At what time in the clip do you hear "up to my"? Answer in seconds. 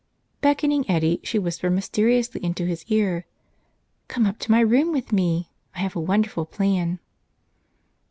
4.25-4.59